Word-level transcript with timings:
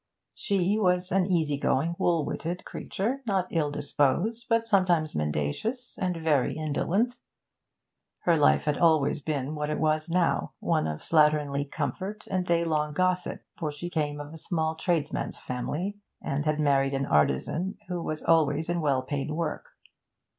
She 0.33 0.79
was 0.79 1.11
an 1.11 1.27
easy 1.27 1.59
going, 1.59 1.95
wool 1.99 2.25
witted 2.25 2.65
creature, 2.65 3.21
not 3.27 3.45
ill 3.51 3.69
disposed, 3.69 4.47
but 4.49 4.65
sometimes 4.65 5.15
mendacious 5.15 5.95
and 5.95 6.17
very 6.17 6.57
indolent. 6.57 7.19
Her 8.21 8.35
life 8.35 8.63
had 8.65 8.79
always 8.79 9.21
been 9.21 9.53
what 9.53 9.69
it 9.69 9.77
was 9.79 10.09
now 10.09 10.53
one 10.59 10.87
of 10.87 11.01
slatternly 11.01 11.69
comfort 11.69 12.25
and 12.31 12.43
daylong 12.47 12.95
gossip, 12.95 13.43
for 13.59 13.71
she 13.71 13.91
came 13.91 14.19
of 14.19 14.33
a 14.33 14.37
small 14.37 14.73
tradesman's 14.73 15.39
family, 15.39 15.99
and 16.19 16.45
had 16.45 16.59
married 16.59 16.95
an 16.95 17.05
artisan 17.05 17.77
who 17.87 18.01
was 18.01 18.23
always 18.23 18.69
in 18.69 18.81
well 18.81 19.03
paid 19.03 19.29
work. 19.29 19.67